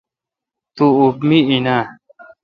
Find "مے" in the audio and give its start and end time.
1.27-1.39